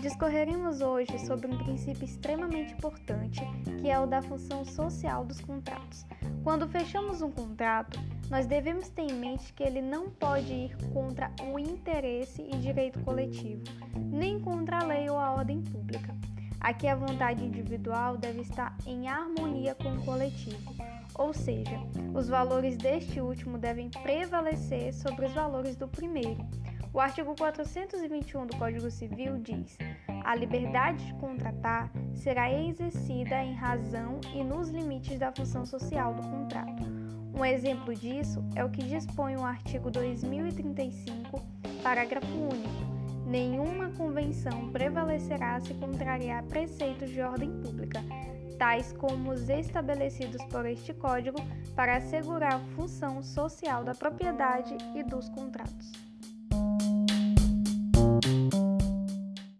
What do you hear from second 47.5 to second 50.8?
pública, tais como os estabelecidos por